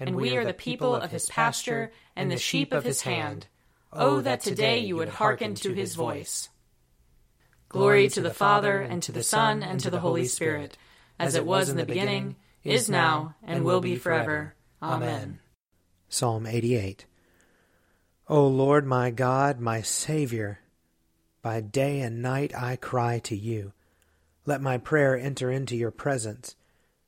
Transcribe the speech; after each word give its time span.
and 0.00 0.16
we 0.16 0.36
are 0.36 0.44
the 0.44 0.54
people 0.54 0.94
of 0.94 1.10
his 1.10 1.26
pasture 1.26 1.92
and 2.16 2.30
the 2.30 2.38
sheep 2.38 2.72
of 2.72 2.84
his 2.84 3.02
hand. 3.02 3.46
Oh, 3.92 4.16
oh, 4.16 4.20
that 4.20 4.40
today 4.40 4.78
you 4.78 4.96
would 4.96 5.08
hearken 5.08 5.54
to 5.56 5.72
his 5.72 5.94
voice. 5.94 6.48
Glory 7.68 8.08
to 8.08 8.20
the 8.20 8.34
Father, 8.34 8.80
and 8.80 9.02
to 9.02 9.12
the 9.12 9.22
Son, 9.22 9.62
and 9.62 9.78
to 9.80 9.90
the 9.90 10.00
Holy 10.00 10.24
Spirit, 10.24 10.76
as 11.18 11.34
it 11.34 11.44
was 11.44 11.68
in 11.68 11.76
the 11.76 11.84
beginning, 11.84 12.36
is 12.64 12.88
now, 12.88 13.34
and 13.42 13.64
will 13.64 13.80
be 13.80 13.96
forever. 13.96 14.54
Amen. 14.82 15.38
Psalm 16.08 16.46
88 16.46 17.06
O 18.28 18.46
Lord 18.46 18.86
my 18.86 19.10
God, 19.10 19.60
my 19.60 19.82
Saviour, 19.82 20.60
by 21.42 21.60
day 21.60 22.00
and 22.00 22.22
night 22.22 22.52
I 22.56 22.76
cry 22.76 23.18
to 23.20 23.36
you. 23.36 23.72
Let 24.46 24.60
my 24.60 24.78
prayer 24.78 25.16
enter 25.16 25.50
into 25.50 25.76
your 25.76 25.90
presence. 25.90 26.54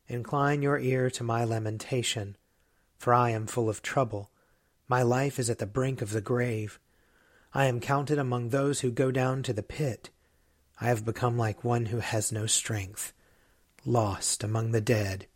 Incline 0.08 0.62
your 0.62 0.78
ear 0.78 1.10
to 1.10 1.24
my 1.24 1.44
lamentation, 1.44 2.36
for 3.02 3.12
I 3.12 3.30
am 3.30 3.48
full 3.48 3.68
of 3.68 3.82
trouble. 3.82 4.30
My 4.86 5.02
life 5.02 5.40
is 5.40 5.50
at 5.50 5.58
the 5.58 5.66
brink 5.66 6.02
of 6.02 6.12
the 6.12 6.20
grave. 6.20 6.78
I 7.52 7.64
am 7.64 7.80
counted 7.80 8.16
among 8.16 8.50
those 8.50 8.78
who 8.78 8.92
go 8.92 9.10
down 9.10 9.42
to 9.42 9.52
the 9.52 9.64
pit. 9.64 10.10
I 10.80 10.84
have 10.84 11.04
become 11.04 11.36
like 11.36 11.64
one 11.64 11.86
who 11.86 11.98
has 11.98 12.30
no 12.30 12.46
strength, 12.46 13.12
lost 13.84 14.44
among 14.44 14.70
the 14.70 14.80
dead, 14.80 15.26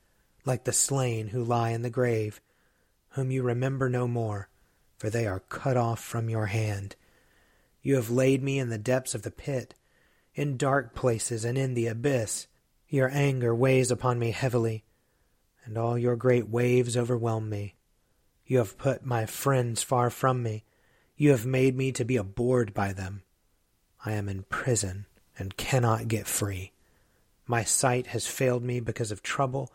like 0.44 0.62
the 0.62 0.72
slain 0.72 1.26
who 1.26 1.42
lie 1.42 1.70
in 1.70 1.82
the 1.82 1.90
grave, 1.90 2.40
whom 3.10 3.32
you 3.32 3.42
remember 3.42 3.88
no 3.88 4.06
more, 4.06 4.48
for 4.96 5.10
they 5.10 5.26
are 5.26 5.40
cut 5.40 5.76
off 5.76 5.98
from 5.98 6.30
your 6.30 6.46
hand. 6.46 6.94
You 7.82 7.96
have 7.96 8.10
laid 8.10 8.44
me 8.44 8.60
in 8.60 8.68
the 8.68 8.78
depths 8.78 9.12
of 9.12 9.22
the 9.22 9.32
pit, 9.32 9.74
in 10.36 10.56
dark 10.56 10.94
places 10.94 11.44
and 11.44 11.58
in 11.58 11.74
the 11.74 11.88
abyss. 11.88 12.46
Your 12.88 13.10
anger 13.12 13.52
weighs 13.52 13.90
upon 13.90 14.20
me 14.20 14.30
heavily, 14.30 14.84
and 15.66 15.76
all 15.76 15.98
your 15.98 16.16
great 16.16 16.48
waves 16.48 16.96
overwhelm 16.96 17.50
me. 17.50 17.74
You 18.46 18.58
have 18.58 18.78
put 18.78 19.04
my 19.04 19.26
friends 19.26 19.82
far 19.82 20.08
from 20.08 20.42
me. 20.42 20.64
You 21.16 21.32
have 21.32 21.44
made 21.44 21.76
me 21.76 21.92
to 21.92 22.04
be 22.04 22.16
abhorred 22.16 22.72
by 22.72 22.92
them. 22.92 23.22
I 24.04 24.12
am 24.12 24.28
in 24.28 24.44
prison 24.44 25.06
and 25.36 25.56
cannot 25.56 26.08
get 26.08 26.28
free. 26.28 26.72
My 27.46 27.64
sight 27.64 28.08
has 28.08 28.26
failed 28.26 28.62
me 28.62 28.80
because 28.80 29.10
of 29.10 29.22
trouble. 29.22 29.72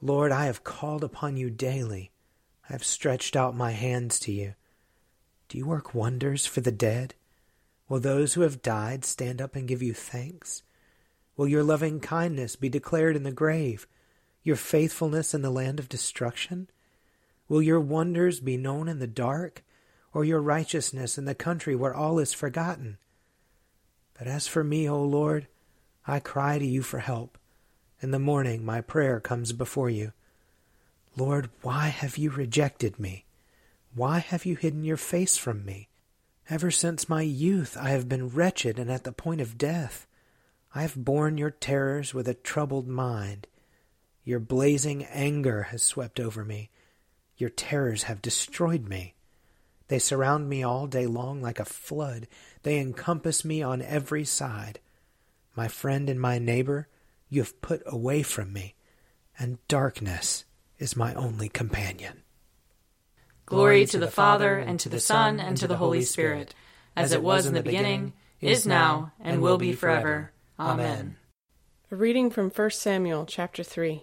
Lord, 0.00 0.30
I 0.30 0.46
have 0.46 0.64
called 0.64 1.02
upon 1.02 1.36
you 1.36 1.50
daily. 1.50 2.12
I 2.68 2.72
have 2.72 2.84
stretched 2.84 3.34
out 3.34 3.56
my 3.56 3.72
hands 3.72 4.20
to 4.20 4.32
you. 4.32 4.54
Do 5.48 5.58
you 5.58 5.66
work 5.66 5.94
wonders 5.94 6.46
for 6.46 6.60
the 6.60 6.72
dead? 6.72 7.14
Will 7.88 8.00
those 8.00 8.34
who 8.34 8.42
have 8.42 8.62
died 8.62 9.04
stand 9.04 9.40
up 9.40 9.56
and 9.56 9.68
give 9.68 9.82
you 9.82 9.94
thanks? 9.94 10.62
Will 11.36 11.48
your 11.48 11.62
loving 11.62 12.00
kindness 12.00 12.56
be 12.56 12.68
declared 12.68 13.14
in 13.14 13.22
the 13.22 13.32
grave, 13.32 13.86
your 14.46 14.56
faithfulness 14.56 15.34
in 15.34 15.42
the 15.42 15.50
land 15.50 15.80
of 15.80 15.88
destruction? 15.88 16.68
Will 17.48 17.62
your 17.62 17.80
wonders 17.80 18.38
be 18.38 18.56
known 18.56 18.88
in 18.88 19.00
the 19.00 19.06
dark, 19.06 19.64
or 20.14 20.24
your 20.24 20.40
righteousness 20.40 21.18
in 21.18 21.24
the 21.24 21.34
country 21.34 21.74
where 21.74 21.94
all 21.94 22.18
is 22.18 22.32
forgotten? 22.32 22.98
But 24.16 24.28
as 24.28 24.46
for 24.46 24.62
me, 24.62 24.88
O 24.88 25.02
Lord, 25.02 25.48
I 26.06 26.20
cry 26.20 26.58
to 26.58 26.64
you 26.64 26.82
for 26.82 27.00
help. 27.00 27.38
In 28.00 28.12
the 28.12 28.18
morning 28.18 28.64
my 28.64 28.80
prayer 28.80 29.18
comes 29.18 29.52
before 29.52 29.90
you. 29.90 30.12
Lord, 31.16 31.50
why 31.62 31.88
have 31.88 32.16
you 32.16 32.30
rejected 32.30 33.00
me? 33.00 33.24
Why 33.94 34.18
have 34.18 34.46
you 34.46 34.54
hidden 34.54 34.84
your 34.84 34.96
face 34.96 35.36
from 35.36 35.64
me? 35.64 35.88
Ever 36.48 36.70
since 36.70 37.08
my 37.08 37.22
youth 37.22 37.76
I 37.76 37.88
have 37.88 38.08
been 38.08 38.28
wretched 38.28 38.78
and 38.78 38.92
at 38.92 39.04
the 39.04 39.12
point 39.12 39.40
of 39.40 39.58
death. 39.58 40.06
I 40.74 40.82
have 40.82 40.94
borne 40.94 41.38
your 41.38 41.50
terrors 41.50 42.14
with 42.14 42.28
a 42.28 42.34
troubled 42.34 42.86
mind. 42.86 43.48
Your 44.26 44.40
blazing 44.40 45.04
anger 45.04 45.62
has 45.70 45.84
swept 45.84 46.18
over 46.18 46.44
me. 46.44 46.70
Your 47.36 47.48
terrors 47.48 48.02
have 48.02 48.20
destroyed 48.20 48.88
me. 48.88 49.14
They 49.86 50.00
surround 50.00 50.48
me 50.48 50.64
all 50.64 50.88
day 50.88 51.06
long 51.06 51.40
like 51.40 51.60
a 51.60 51.64
flood. 51.64 52.26
They 52.64 52.80
encompass 52.80 53.44
me 53.44 53.62
on 53.62 53.80
every 53.80 54.24
side. 54.24 54.80
My 55.54 55.68
friend 55.68 56.10
and 56.10 56.20
my 56.20 56.40
neighbor, 56.40 56.88
you 57.28 57.40
have 57.40 57.62
put 57.62 57.84
away 57.86 58.24
from 58.24 58.52
me, 58.52 58.74
and 59.38 59.64
darkness 59.68 60.44
is 60.80 60.96
my 60.96 61.14
only 61.14 61.48
companion. 61.48 62.24
Glory 63.46 63.86
to 63.86 63.98
the 63.98 64.10
Father, 64.10 64.58
and 64.58 64.80
to 64.80 64.88
the 64.88 64.98
Son, 64.98 65.38
and 65.38 65.56
to 65.56 65.68
the 65.68 65.76
Holy 65.76 66.02
Spirit, 66.02 66.52
as 66.96 67.12
it 67.12 67.22
was 67.22 67.46
in 67.46 67.54
the 67.54 67.62
beginning, 67.62 68.12
is 68.40 68.66
now, 68.66 69.12
and 69.20 69.40
will 69.40 69.56
be 69.56 69.72
forever. 69.72 70.32
Amen. 70.58 71.16
A 71.92 71.94
reading 71.94 72.28
from 72.28 72.50
1 72.50 72.70
Samuel 72.70 73.24
chapter 73.24 73.62
3. 73.62 74.02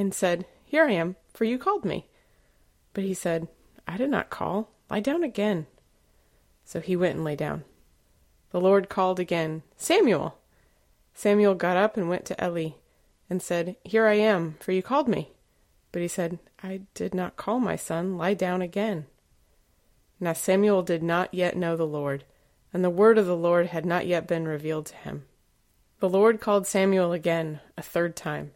and 0.00 0.14
said, 0.14 0.46
Here 0.64 0.86
I 0.86 0.92
am, 0.92 1.16
for 1.34 1.44
you 1.44 1.58
called 1.58 1.84
me. 1.84 2.06
But 2.94 3.04
he 3.04 3.12
said, 3.12 3.48
I 3.86 3.98
did 3.98 4.08
not 4.08 4.30
call. 4.30 4.70
Lie 4.88 5.00
down 5.00 5.22
again. 5.22 5.66
So 6.64 6.80
he 6.80 6.96
went 6.96 7.16
and 7.16 7.24
lay 7.24 7.36
down. 7.36 7.64
The 8.50 8.62
Lord 8.62 8.88
called 8.88 9.20
again, 9.20 9.62
Samuel! 9.76 10.38
Samuel 11.12 11.54
got 11.54 11.76
up 11.76 11.98
and 11.98 12.08
went 12.08 12.24
to 12.24 12.44
Eli, 12.44 12.70
and 13.28 13.42
said, 13.42 13.76
Here 13.84 14.06
I 14.06 14.14
am, 14.14 14.56
for 14.58 14.72
you 14.72 14.82
called 14.82 15.06
me. 15.06 15.32
But 15.92 16.00
he 16.00 16.08
said, 16.08 16.38
I 16.62 16.80
did 16.94 17.12
not 17.12 17.36
call 17.36 17.60
my 17.60 17.76
son. 17.76 18.16
Lie 18.16 18.34
down 18.34 18.62
again. 18.62 19.06
Now 20.18 20.32
Samuel 20.32 20.82
did 20.82 21.02
not 21.02 21.34
yet 21.34 21.58
know 21.58 21.76
the 21.76 21.86
Lord, 21.86 22.24
and 22.72 22.82
the 22.82 22.88
word 22.88 23.18
of 23.18 23.26
the 23.26 23.36
Lord 23.36 23.66
had 23.66 23.84
not 23.84 24.06
yet 24.06 24.26
been 24.26 24.48
revealed 24.48 24.86
to 24.86 24.96
him. 24.96 25.26
The 25.98 26.08
Lord 26.08 26.40
called 26.40 26.66
Samuel 26.66 27.12
again, 27.12 27.60
a 27.76 27.82
third 27.82 28.16
time, 28.16 28.52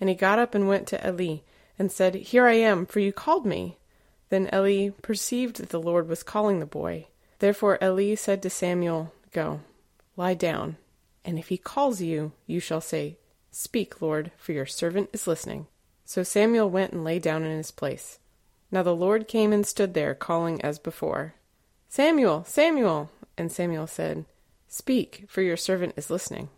and 0.00 0.08
he 0.08 0.14
got 0.14 0.38
up 0.38 0.54
and 0.54 0.68
went 0.68 0.86
to 0.88 1.08
Eli, 1.08 1.38
and 1.78 1.90
said, 1.90 2.14
Here 2.14 2.46
I 2.46 2.54
am, 2.54 2.86
for 2.86 3.00
you 3.00 3.12
called 3.12 3.46
me. 3.46 3.78
Then 4.28 4.48
Eli 4.52 4.90
perceived 5.02 5.56
that 5.56 5.70
the 5.70 5.80
Lord 5.80 6.08
was 6.08 6.22
calling 6.22 6.60
the 6.60 6.66
boy. 6.66 7.06
Therefore 7.38 7.78
Eli 7.82 8.14
said 8.14 8.42
to 8.42 8.50
Samuel, 8.50 9.12
Go, 9.32 9.60
lie 10.16 10.34
down, 10.34 10.76
and 11.24 11.38
if 11.38 11.48
he 11.48 11.58
calls 11.58 12.00
you, 12.00 12.32
you 12.46 12.60
shall 12.60 12.80
say, 12.80 13.18
Speak, 13.50 14.00
Lord, 14.00 14.32
for 14.36 14.52
your 14.52 14.66
servant 14.66 15.10
is 15.12 15.26
listening. 15.26 15.66
So 16.04 16.22
Samuel 16.22 16.68
went 16.68 16.92
and 16.92 17.04
lay 17.04 17.18
down 17.18 17.44
in 17.44 17.56
his 17.56 17.70
place. 17.70 18.18
Now 18.70 18.82
the 18.82 18.94
Lord 18.94 19.28
came 19.28 19.52
and 19.52 19.66
stood 19.66 19.94
there, 19.94 20.14
calling 20.14 20.60
as 20.62 20.78
before, 20.78 21.34
Samuel, 21.88 22.42
Samuel! 22.44 23.10
And 23.38 23.52
Samuel 23.52 23.86
said, 23.86 24.24
Speak, 24.66 25.26
for 25.28 25.42
your 25.42 25.56
servant 25.56 25.94
is 25.96 26.10
listening. 26.10 26.48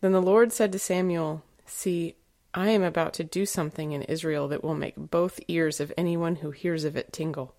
Then 0.00 0.12
the 0.12 0.22
Lord 0.22 0.52
said 0.54 0.72
to 0.72 0.78
Samuel, 0.78 1.42
See, 1.66 2.16
I 2.52 2.70
am 2.70 2.82
about 2.82 3.14
to 3.14 3.24
do 3.24 3.46
something 3.46 3.92
in 3.92 4.02
Israel 4.02 4.48
that 4.48 4.64
will 4.64 4.74
make 4.74 4.96
both 4.96 5.38
ears 5.46 5.78
of 5.78 5.92
anyone 5.96 6.36
who 6.36 6.50
hears 6.50 6.84
of 6.84 6.96
it 6.96 7.12
tingle. 7.12 7.54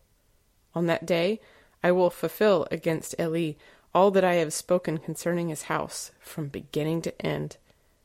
On 0.76 0.86
that 0.88 1.06
day 1.06 1.40
I 1.82 1.92
will 1.92 2.10
fulfill 2.10 2.68
against 2.72 3.16
Eli 3.20 3.54
all 3.94 4.12
that 4.12 4.24
I 4.24 4.36
have 4.36 4.54
spoken 4.54 4.98
concerning 4.98 5.50
his 5.50 5.64
house, 5.64 6.12
from 6.20 6.48
beginning 6.48 7.02
to 7.04 7.26
end. 7.26 7.58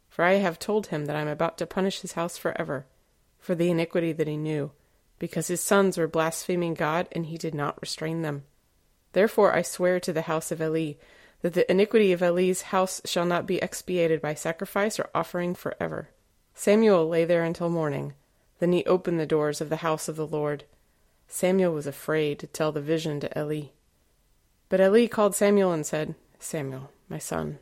For 0.08 0.24
I 0.24 0.34
have 0.34 0.58
told 0.58 0.88
him 0.88 1.06
that 1.06 1.16
I 1.16 1.20
am 1.20 1.28
about 1.28 1.58
to 1.58 1.66
punish 1.66 2.00
his 2.00 2.12
house 2.12 2.38
forever, 2.38 2.86
for 3.38 3.54
the 3.54 3.70
iniquity 3.70 4.12
that 4.12 4.26
he 4.26 4.36
knew, 4.36 4.72
because 5.18 5.48
his 5.48 5.62
sons 5.62 5.98
were 5.98 6.08
blaspheming 6.08 6.74
God, 6.74 7.08
and 7.12 7.26
he 7.26 7.38
did 7.38 7.54
not 7.54 7.80
restrain 7.80 8.22
them. 8.22 8.44
Therefore 9.12 9.54
I 9.54 9.62
swear 9.62 10.00
to 10.00 10.12
the 10.12 10.22
house 10.22 10.50
of 10.50 10.60
Eli, 10.60 10.94
that 11.42 11.54
the 11.54 11.70
iniquity 11.70 12.12
of 12.12 12.22
Eli's 12.22 12.62
house 12.62 13.00
shall 13.04 13.26
not 13.26 13.46
be 13.46 13.62
expiated 13.62 14.20
by 14.20 14.34
sacrifice 14.34 14.98
or 14.98 15.10
offering 15.14 15.54
forever. 15.54 16.08
Samuel 16.58 17.06
lay 17.06 17.26
there 17.26 17.44
until 17.44 17.68
morning. 17.68 18.14
Then 18.60 18.72
he 18.72 18.82
opened 18.86 19.20
the 19.20 19.26
doors 19.26 19.60
of 19.60 19.68
the 19.68 19.76
house 19.76 20.08
of 20.08 20.16
the 20.16 20.26
Lord. 20.26 20.64
Samuel 21.28 21.74
was 21.74 21.86
afraid 21.86 22.38
to 22.38 22.46
tell 22.46 22.72
the 22.72 22.80
vision 22.80 23.20
to 23.20 23.38
Eli. 23.38 23.68
But 24.70 24.80
Eli 24.80 25.06
called 25.06 25.34
Samuel 25.34 25.70
and 25.72 25.84
said, 25.84 26.14
Samuel, 26.38 26.90
my 27.10 27.18
son. 27.18 27.58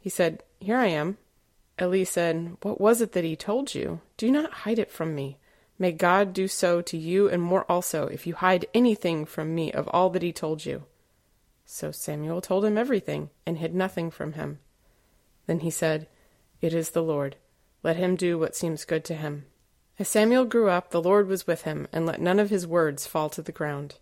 He 0.00 0.10
said, 0.10 0.42
Here 0.58 0.76
I 0.76 0.88
am. 0.88 1.16
Eli 1.80 2.02
said, 2.02 2.56
What 2.62 2.80
was 2.80 3.00
it 3.00 3.12
that 3.12 3.22
he 3.22 3.36
told 3.36 3.72
you? 3.72 4.00
Do 4.16 4.32
not 4.32 4.52
hide 4.52 4.80
it 4.80 4.90
from 4.90 5.14
me. 5.14 5.38
May 5.78 5.92
God 5.92 6.32
do 6.32 6.48
so 6.48 6.82
to 6.82 6.98
you 6.98 7.28
and 7.28 7.40
more 7.40 7.64
also, 7.70 8.08
if 8.08 8.26
you 8.26 8.34
hide 8.34 8.66
anything 8.74 9.26
from 9.26 9.54
me 9.54 9.70
of 9.70 9.86
all 9.88 10.10
that 10.10 10.22
he 10.22 10.32
told 10.32 10.66
you. 10.66 10.84
So 11.64 11.92
Samuel 11.92 12.40
told 12.40 12.64
him 12.64 12.76
everything, 12.76 13.30
and 13.46 13.58
hid 13.58 13.74
nothing 13.76 14.10
from 14.10 14.32
him. 14.32 14.58
Then 15.46 15.60
he 15.60 15.70
said, 15.70 16.08
It 16.60 16.74
is 16.74 16.90
the 16.90 17.02
Lord. 17.02 17.36
Let 17.84 17.96
him 17.96 18.16
do 18.16 18.38
what 18.38 18.56
seems 18.56 18.84
good 18.84 19.04
to 19.04 19.14
him. 19.14 19.44
As 19.98 20.08
Samuel 20.08 20.46
grew 20.46 20.68
up, 20.68 20.90
the 20.90 21.02
Lord 21.02 21.28
was 21.28 21.46
with 21.46 21.62
him, 21.62 21.86
and 21.92 22.06
let 22.06 22.20
none 22.20 22.40
of 22.40 22.50
his 22.50 22.66
words 22.66 23.06
fall 23.06 23.30
to 23.30 23.42
the 23.42 23.52
ground. 23.52 23.96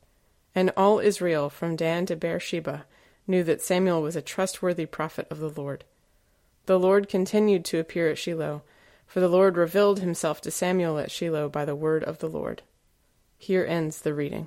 And 0.54 0.72
all 0.76 1.00
Israel, 1.00 1.50
from 1.50 1.76
Dan 1.76 2.06
to 2.06 2.16
Beersheba, 2.16 2.86
knew 3.26 3.42
that 3.42 3.60
Samuel 3.60 4.00
was 4.00 4.14
a 4.14 4.22
trustworthy 4.22 4.86
prophet 4.86 5.26
of 5.30 5.40
the 5.40 5.50
Lord. 5.50 5.84
The 6.66 6.78
Lord 6.78 7.08
continued 7.08 7.64
to 7.66 7.80
appear 7.80 8.08
at 8.08 8.18
Shiloh, 8.18 8.62
for 9.04 9.18
the 9.18 9.28
Lord 9.28 9.56
revealed 9.56 9.98
himself 9.98 10.40
to 10.42 10.50
Samuel 10.50 10.98
at 10.98 11.10
Shiloh 11.10 11.48
by 11.48 11.64
the 11.64 11.76
word 11.76 12.04
of 12.04 12.18
the 12.18 12.28
Lord. 12.28 12.62
Here 13.36 13.66
ends 13.66 14.02
the 14.02 14.14
reading. 14.14 14.46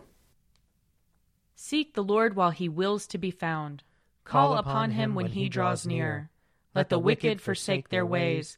Seek 1.56 1.94
the 1.94 2.04
Lord 2.04 2.38
while 2.38 2.52
he 2.52 2.70
wills 2.70 3.06
to 3.08 3.18
be 3.18 3.31
found. 3.31 3.84
Call 4.24 4.56
upon 4.56 4.92
him 4.92 5.14
when 5.14 5.28
he 5.28 5.50
draws 5.50 5.86
near. 5.86 6.30
Let 6.74 6.90
the 6.90 7.00
wicked 7.00 7.42
forsake 7.42 7.90
their 7.90 8.06
ways, 8.06 8.58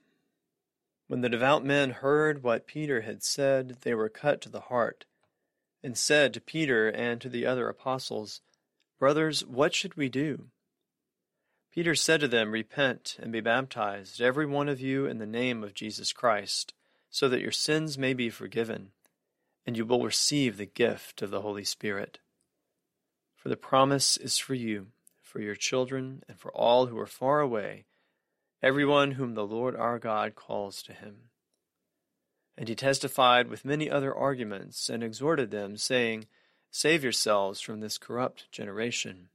When 1.11 1.19
the 1.19 1.27
devout 1.27 1.65
men 1.65 1.89
heard 1.89 2.41
what 2.41 2.65
Peter 2.65 3.01
had 3.01 3.21
said, 3.21 3.79
they 3.81 3.93
were 3.93 4.07
cut 4.07 4.39
to 4.43 4.49
the 4.49 4.61
heart, 4.61 5.03
and 5.83 5.97
said 5.97 6.33
to 6.33 6.39
Peter 6.39 6.87
and 6.87 7.19
to 7.19 7.27
the 7.27 7.45
other 7.45 7.67
apostles, 7.67 8.39
Brothers, 8.97 9.45
what 9.45 9.75
should 9.75 9.95
we 9.95 10.07
do? 10.07 10.51
Peter 11.69 11.95
said 11.95 12.21
to 12.21 12.29
them, 12.29 12.53
Repent 12.53 13.17
and 13.19 13.29
be 13.29 13.41
baptized, 13.41 14.21
every 14.21 14.45
one 14.45 14.69
of 14.69 14.79
you, 14.79 15.05
in 15.05 15.17
the 15.17 15.25
name 15.25 15.65
of 15.65 15.73
Jesus 15.73 16.13
Christ, 16.13 16.73
so 17.09 17.27
that 17.27 17.41
your 17.41 17.51
sins 17.51 17.97
may 17.97 18.13
be 18.13 18.29
forgiven, 18.29 18.93
and 19.65 19.75
you 19.75 19.85
will 19.85 20.05
receive 20.05 20.55
the 20.55 20.65
gift 20.65 21.21
of 21.21 21.29
the 21.29 21.41
Holy 21.41 21.65
Spirit. 21.65 22.19
For 23.35 23.49
the 23.49 23.57
promise 23.57 24.15
is 24.15 24.37
for 24.37 24.53
you, 24.53 24.93
for 25.21 25.41
your 25.41 25.55
children, 25.55 26.23
and 26.29 26.39
for 26.39 26.53
all 26.53 26.85
who 26.85 26.97
are 26.97 27.05
far 27.05 27.41
away 27.41 27.83
everyone 28.63 29.11
whom 29.11 29.33
the 29.33 29.45
Lord 29.45 29.75
our 29.75 29.97
God 29.97 30.35
calls 30.35 30.83
to 30.83 30.93
him. 30.93 31.29
And 32.57 32.69
he 32.69 32.75
testified 32.75 33.47
with 33.47 33.65
many 33.65 33.89
other 33.89 34.13
arguments, 34.13 34.89
and 34.89 35.03
exhorted 35.03 35.49
them, 35.49 35.77
saying, 35.77 36.27
Save 36.69 37.03
yourselves 37.03 37.59
from 37.59 37.79
this 37.79 37.97
corrupt 37.97 38.51
generation. 38.51 39.29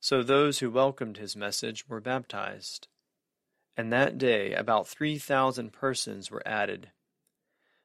So 0.00 0.22
those 0.22 0.58
who 0.58 0.70
welcomed 0.70 1.16
his 1.16 1.34
message 1.34 1.88
were 1.88 2.00
baptized. 2.00 2.88
And 3.76 3.92
that 3.92 4.18
day 4.18 4.52
about 4.52 4.86
three 4.86 5.18
thousand 5.18 5.72
persons 5.72 6.30
were 6.30 6.46
added. 6.46 6.90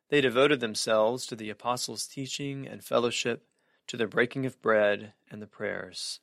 They 0.09 0.21
devoted 0.21 0.59
themselves 0.59 1.25
to 1.27 1.35
the 1.35 1.49
apostles' 1.49 2.07
teaching 2.07 2.67
and 2.67 2.83
fellowship, 2.83 3.47
to 3.87 3.97
the 3.97 4.07
breaking 4.07 4.45
of 4.45 4.61
bread 4.61 5.13
and 5.31 5.41
the 5.41 5.47
prayers. 5.47 6.19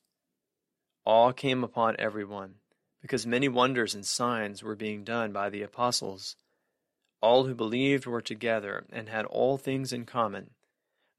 All 1.04 1.32
came 1.32 1.64
upon 1.64 1.96
everyone 1.98 2.56
because 3.02 3.26
many 3.26 3.48
wonders 3.48 3.94
and 3.94 4.06
signs 4.06 4.62
were 4.62 4.76
being 4.76 5.02
done 5.02 5.32
by 5.32 5.50
the 5.50 5.62
apostles. 5.62 6.36
All 7.20 7.44
who 7.44 7.54
believed 7.54 8.06
were 8.06 8.22
together 8.22 8.84
and 8.90 9.08
had 9.08 9.26
all 9.26 9.58
things 9.58 9.92
in 9.92 10.06
common. 10.06 10.50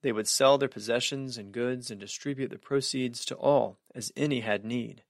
They 0.01 0.13
would 0.13 0.27
sell 0.27 0.57
their 0.57 0.69
possessions 0.69 1.37
and 1.37 1.51
goods 1.51 1.91
and 1.91 1.99
distribute 1.99 2.49
the 2.49 2.57
proceeds 2.57 3.25
to 3.25 3.35
all 3.35 3.77
as 3.93 4.11
any 4.15 4.39
had 4.39 4.65
need. 4.65 5.03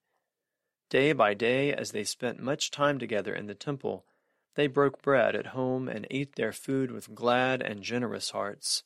Day 0.89 1.13
by 1.13 1.33
day, 1.33 1.71
as 1.73 1.91
they 1.91 2.03
spent 2.03 2.39
much 2.39 2.69
time 2.69 2.99
together 2.99 3.33
in 3.33 3.45
the 3.47 3.55
temple, 3.55 4.05
they 4.55 4.67
broke 4.67 5.01
bread 5.01 5.35
at 5.35 5.47
home 5.47 5.87
and 5.87 6.05
ate 6.11 6.35
their 6.35 6.51
food 6.51 6.91
with 6.91 7.15
glad 7.15 7.61
and 7.61 7.81
generous 7.81 8.31
hearts, 8.31 8.83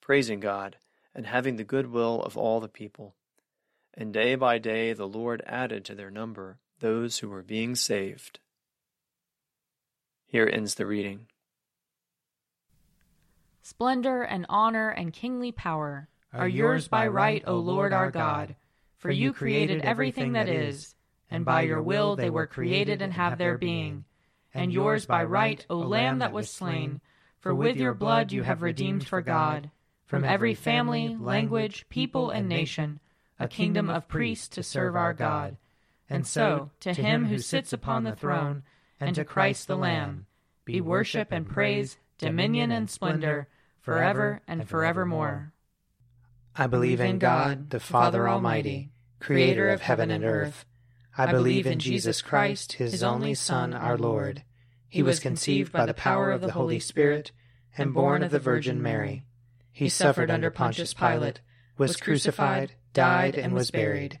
praising 0.00 0.40
God 0.40 0.76
and 1.14 1.26
having 1.26 1.56
the 1.56 1.64
good 1.64 1.86
will 1.86 2.22
of 2.22 2.36
all 2.36 2.60
the 2.60 2.68
people. 2.68 3.14
And 3.94 4.12
day 4.12 4.34
by 4.34 4.58
day 4.58 4.92
the 4.92 5.08
Lord 5.08 5.42
added 5.46 5.84
to 5.86 5.94
their 5.94 6.10
number 6.10 6.58
those 6.80 7.18
who 7.18 7.28
were 7.28 7.42
being 7.42 7.74
saved. 7.74 8.40
Here 10.26 10.48
ends 10.52 10.74
the 10.74 10.86
reading. 10.86 11.26
Splendor 13.62 14.22
and 14.22 14.46
honor 14.48 14.90
and 14.90 15.12
kingly 15.12 15.52
power 15.52 16.08
are 16.32 16.48
yours 16.48 16.88
by 16.88 17.08
right, 17.08 17.42
O 17.46 17.56
Lord 17.56 17.92
our 17.92 18.10
God, 18.10 18.54
for 18.96 19.10
you 19.10 19.32
created 19.32 19.82
everything 19.82 20.32
that 20.32 20.48
is, 20.48 20.94
and 21.30 21.44
by 21.44 21.62
your 21.62 21.82
will 21.82 22.16
they 22.16 22.30
were 22.30 22.46
created 22.46 23.02
and 23.02 23.12
have 23.12 23.38
their 23.38 23.58
being. 23.58 24.04
And 24.52 24.72
yours 24.72 25.06
by 25.06 25.24
right, 25.24 25.64
O 25.68 25.78
Lamb 25.78 26.18
that 26.20 26.32
was 26.32 26.50
slain, 26.50 27.00
for 27.38 27.54
with 27.54 27.76
your 27.76 27.94
blood 27.94 28.32
you 28.32 28.42
have 28.42 28.62
redeemed 28.62 29.06
for 29.06 29.20
God, 29.20 29.70
from 30.04 30.24
every 30.24 30.54
family, 30.54 31.16
language, 31.18 31.86
people, 31.88 32.30
and 32.30 32.48
nation, 32.48 33.00
a 33.38 33.48
kingdom 33.48 33.90
of 33.90 34.08
priests 34.08 34.48
to 34.48 34.62
serve 34.62 34.96
our 34.96 35.12
God. 35.12 35.56
And 36.08 36.26
so, 36.26 36.70
to 36.80 36.92
him 36.92 37.26
who 37.26 37.38
sits 37.38 37.72
upon 37.72 38.04
the 38.04 38.14
throne, 38.14 38.62
and 39.00 39.14
to 39.16 39.24
Christ 39.24 39.66
the 39.66 39.76
Lamb, 39.76 40.26
be 40.64 40.80
worship 40.80 41.32
and 41.32 41.48
praise, 41.48 41.96
dominion 42.18 42.70
and 42.70 42.88
splendor, 42.88 43.48
forever 43.80 44.40
and 44.46 44.68
forevermore. 44.68 45.52
I 46.54 46.68
believe 46.68 47.00
in 47.00 47.18
God, 47.18 47.70
the 47.70 47.80
Father 47.80 48.28
Almighty, 48.28 48.92
creator 49.18 49.68
of 49.68 49.82
heaven 49.82 50.10
and 50.10 50.24
earth. 50.24 50.64
I 51.18 51.30
believe 51.30 51.66
in 51.66 51.78
Jesus 51.78 52.22
Christ, 52.22 52.74
his 52.74 53.02
only 53.02 53.34
Son, 53.34 53.74
our 53.74 53.98
Lord. 53.98 54.44
He 54.88 55.02
was 55.02 55.18
conceived 55.18 55.72
by 55.72 55.86
the 55.86 55.94
power 55.94 56.30
of 56.30 56.40
the 56.40 56.52
Holy 56.52 56.78
Spirit 56.78 57.32
and 57.76 57.92
born 57.92 58.22
of 58.22 58.30
the 58.30 58.38
Virgin 58.38 58.80
Mary. 58.80 59.24
He 59.72 59.88
suffered 59.88 60.30
under 60.30 60.50
Pontius 60.50 60.94
Pilate, 60.94 61.40
was 61.76 61.96
crucified, 61.96 62.72
died, 62.92 63.34
and 63.34 63.52
was 63.52 63.70
buried 63.70 64.20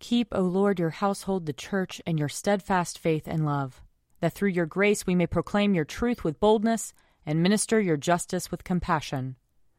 Keep, 0.00 0.28
O 0.32 0.40
Lord, 0.40 0.78
your 0.78 0.90
household, 0.90 1.46
the 1.46 1.52
church, 1.52 2.00
and 2.06 2.18
your 2.18 2.28
steadfast 2.28 2.98
faith 2.98 3.28
and 3.28 3.44
love, 3.44 3.82
that 4.20 4.32
through 4.32 4.48
your 4.48 4.66
grace 4.66 5.06
we 5.06 5.14
may 5.14 5.26
proclaim 5.26 5.74
your 5.74 5.84
truth 5.84 6.24
with 6.24 6.40
boldness 6.40 6.92
and 7.24 7.42
minister 7.42 7.78
your 7.78 7.98
justice 7.98 8.50
with 8.50 8.64
compassion. 8.64 9.36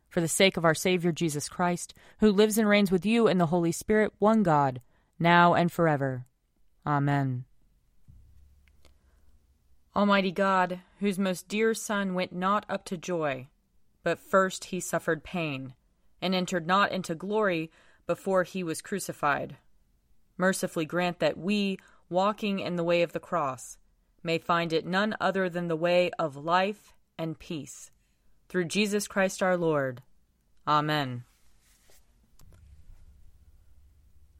For 0.08 0.22
the 0.22 0.28
sake 0.28 0.58
of 0.58 0.66
our 0.66 0.76
Savior 0.76 1.12
Jesus 1.12 1.50
Christ, 1.50 1.94
who 2.20 2.32
lives 2.32 2.58
and 2.58 2.70
reigns 2.70 2.92
with 2.92 3.06
you 3.06 3.28
in 3.28 3.40
the 3.40 3.48
Holy 3.48 3.72
Spirit, 3.72 4.14
one 4.20 4.44
God, 4.44 4.82
now 5.18 5.54
and 5.56 5.72
forever. 5.72 6.26
Amen. 6.86 7.46
Almighty 9.96 10.32
God, 10.32 10.80
whose 11.00 11.18
most 11.18 11.48
dear 11.48 11.74
Son 11.74 12.14
went 12.14 12.32
not 12.32 12.66
up 12.70 12.86
to 12.86 12.98
joy, 12.98 13.48
but 14.04 14.20
first 14.20 14.66
he 14.66 14.80
suffered 14.80 15.24
pain, 15.24 15.74
and 16.22 16.36
entered 16.36 16.68
not 16.68 16.92
into 16.92 17.16
glory 17.16 17.72
before 18.06 18.44
he 18.44 18.64
was 18.64 18.82
crucified, 18.82 19.58
mercifully 20.38 20.86
grant 20.86 21.20
that 21.20 21.38
we, 21.38 21.78
walking 22.10 22.60
in 22.60 22.76
the 22.76 22.84
way 22.84 23.02
of 23.02 23.14
the 23.14 23.20
cross, 23.20 23.78
may 24.24 24.38
find 24.38 24.74
it 24.74 24.86
none 24.86 25.16
other 25.20 25.50
than 25.50 25.68
the 25.68 25.76
way 25.76 26.12
of 26.20 26.36
life 26.36 26.94
and 27.18 27.40
peace. 27.40 27.92
Through 28.50 28.66
Jesus 28.66 29.08
Christ 29.08 29.42
our 29.42 29.58
Lord. 29.58 30.02
Amen. 30.68 31.24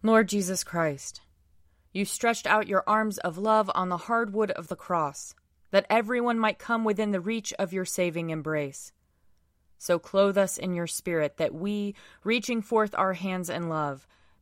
Lord 0.04 0.28
Jesus 0.28 0.64
Christ, 0.64 1.22
you 1.94 2.06
stretched 2.06 2.48
out 2.48 2.68
your 2.68 2.84
arms 2.88 3.18
of 3.20 3.38
love 3.38 3.70
on 3.76 3.90
the 3.90 3.98
hard 3.98 4.34
wood 4.34 4.52
of 4.52 4.68
the 4.68 4.76
cross 4.76 5.36
that 5.72 5.86
everyone 5.90 6.40
might 6.40 6.60
come 6.60 6.84
within 6.84 7.12
the 7.12 7.22
reach 7.22 7.54
of 7.58 7.74
your 7.74 7.86
saving 7.86 8.30
embrace. 8.30 8.92
So 9.78 9.98
clothe 9.98 10.38
us 10.38 10.58
in 10.58 10.74
your 10.74 10.88
spirit, 10.88 11.38
that 11.38 11.54
we, 11.54 11.96
reaching 12.24 12.62
forth 12.62 12.94
our 12.96 13.14
hands 13.14 13.50
in 13.50 13.68
love, 13.68 14.06